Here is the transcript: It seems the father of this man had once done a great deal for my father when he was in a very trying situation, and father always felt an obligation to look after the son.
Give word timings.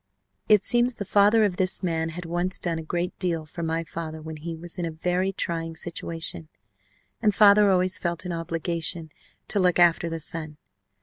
It 0.49 0.63
seems 0.63 0.95
the 0.95 1.05
father 1.05 1.45
of 1.45 1.57
this 1.57 1.83
man 1.83 2.09
had 2.09 2.25
once 2.25 2.57
done 2.57 2.79
a 2.79 2.83
great 2.83 3.15
deal 3.19 3.45
for 3.45 3.61
my 3.61 3.83
father 3.83 4.19
when 4.19 4.37
he 4.37 4.55
was 4.55 4.79
in 4.79 4.85
a 4.85 4.89
very 4.89 5.31
trying 5.31 5.75
situation, 5.75 6.49
and 7.21 7.35
father 7.35 7.69
always 7.69 7.99
felt 7.99 8.25
an 8.25 8.31
obligation 8.33 9.11
to 9.49 9.59
look 9.59 9.77
after 9.77 10.09
the 10.09 10.19
son. 10.19 10.57